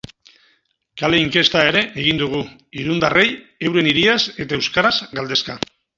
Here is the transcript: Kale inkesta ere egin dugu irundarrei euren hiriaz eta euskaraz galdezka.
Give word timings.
Kale 1.01 1.19
inkesta 1.23 1.61
ere 1.73 1.83
egin 2.03 2.21
dugu 2.21 2.41
irundarrei 2.85 3.27
euren 3.69 3.91
hiriaz 3.93 4.19
eta 4.47 4.59
euskaraz 4.63 4.95
galdezka. 5.19 5.59